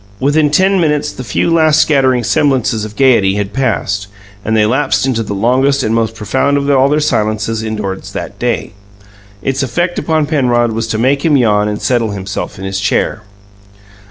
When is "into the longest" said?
5.05-5.83